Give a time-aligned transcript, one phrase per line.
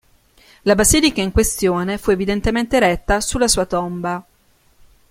[0.63, 4.25] La basilica in questione fu evidentemente eretta sulla sua tomba.